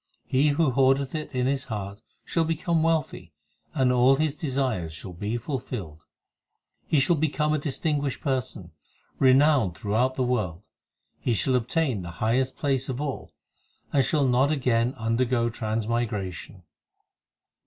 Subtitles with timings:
[0.25, 3.33] He who hoardeth it in his heart shall become wealthy,
[3.75, 6.05] And all his desires shall be fulfilled;
[6.87, 8.71] He shall become a distinguished person,
[9.19, 10.65] renowned through out the world;
[11.19, 13.35] He shall obtain the highest place of all,
[13.93, 16.63] And shall not again undergo transmigration.